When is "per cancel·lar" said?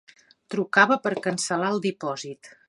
1.03-1.71